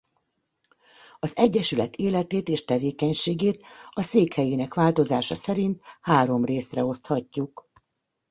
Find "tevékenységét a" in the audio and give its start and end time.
2.65-4.01